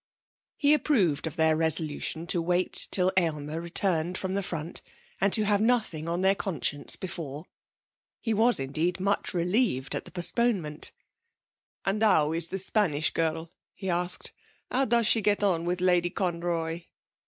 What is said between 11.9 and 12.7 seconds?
how is the